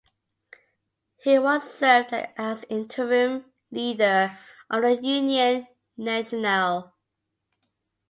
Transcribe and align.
He 1.17 1.37
once 1.37 1.65
served 1.65 2.11
as 2.11 2.65
interim 2.69 3.45
leader 3.69 4.35
of 4.67 4.81
the 4.81 4.95
Union 4.99 5.67
Nationale. 5.95 6.95